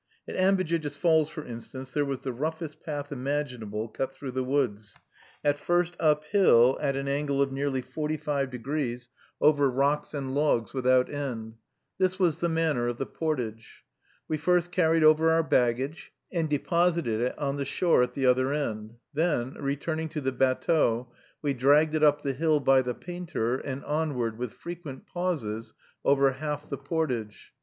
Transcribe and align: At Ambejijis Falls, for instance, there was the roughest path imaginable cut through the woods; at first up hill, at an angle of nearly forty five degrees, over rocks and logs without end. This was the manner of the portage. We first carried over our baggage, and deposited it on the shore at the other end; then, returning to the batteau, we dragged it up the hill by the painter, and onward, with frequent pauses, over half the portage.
At 0.27 0.35
Ambejijis 0.35 0.97
Falls, 0.97 1.29
for 1.29 1.45
instance, 1.45 1.91
there 1.91 2.03
was 2.03 2.21
the 2.21 2.33
roughest 2.33 2.81
path 2.81 3.11
imaginable 3.11 3.87
cut 3.87 4.11
through 4.15 4.31
the 4.31 4.43
woods; 4.43 4.97
at 5.43 5.59
first 5.59 5.95
up 5.99 6.23
hill, 6.25 6.75
at 6.81 6.95
an 6.95 7.07
angle 7.07 7.39
of 7.39 7.51
nearly 7.51 7.81
forty 7.83 8.17
five 8.17 8.49
degrees, 8.49 9.09
over 9.39 9.69
rocks 9.69 10.15
and 10.15 10.33
logs 10.33 10.73
without 10.73 11.07
end. 11.07 11.57
This 11.99 12.17
was 12.17 12.39
the 12.39 12.49
manner 12.49 12.87
of 12.87 12.97
the 12.97 13.05
portage. 13.05 13.83
We 14.27 14.37
first 14.39 14.71
carried 14.71 15.03
over 15.03 15.29
our 15.31 15.43
baggage, 15.43 16.11
and 16.31 16.49
deposited 16.49 17.21
it 17.21 17.37
on 17.37 17.57
the 17.57 17.63
shore 17.65 18.01
at 18.01 18.15
the 18.15 18.25
other 18.25 18.51
end; 18.51 18.95
then, 19.13 19.53
returning 19.53 20.09
to 20.09 20.21
the 20.21 20.31
batteau, 20.31 21.11
we 21.43 21.53
dragged 21.53 21.93
it 21.93 22.01
up 22.03 22.23
the 22.23 22.33
hill 22.33 22.59
by 22.59 22.81
the 22.81 22.95
painter, 22.95 23.55
and 23.59 23.85
onward, 23.85 24.39
with 24.39 24.53
frequent 24.53 25.05
pauses, 25.05 25.75
over 26.03 26.31
half 26.31 26.67
the 26.71 26.77
portage. 26.79 27.53